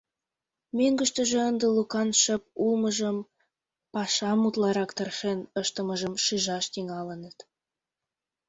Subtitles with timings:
[0.77, 3.17] Мӧҥгыштыжӧ ынде Лукан шып улмыжым,
[3.93, 7.37] пашам утларак тыршен ыштымыжым шижаш тӱҥалыныт.